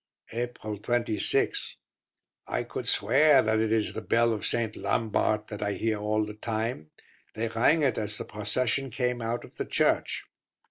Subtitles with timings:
[0.31, 1.77] April 26.
[2.47, 4.75] I could swear that it is the bell of St.
[4.75, 6.89] Lambart that I hear all the time.
[7.35, 10.23] They rang it as the procession came out of the church.